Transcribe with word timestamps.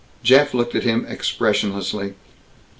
Jeff 0.23 0.55
looked 0.55 0.73
at 0.73 0.81
him 0.81 1.05
expressionlessly. 1.07 2.15